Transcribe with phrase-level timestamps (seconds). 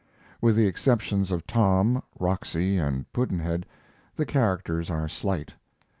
[0.41, 3.65] With the exceptions of Tom, Roxy, and Pudd'nhead
[4.15, 5.53] the characters are slight.